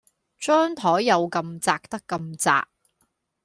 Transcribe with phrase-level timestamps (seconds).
[0.39, 2.67] 張檯有咁窄得咁窄